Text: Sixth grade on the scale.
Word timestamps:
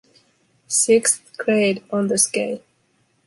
Sixth 0.67 1.37
grade 1.37 1.83
on 1.91 2.07
the 2.07 2.17
scale. 2.17 2.61